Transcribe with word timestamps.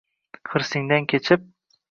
Hirsingdan 0.53 1.07
kechib 1.13 1.47